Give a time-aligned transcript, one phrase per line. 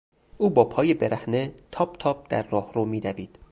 [0.37, 3.37] او با پای برهنه تاپ تاپ در راهرو میدوید.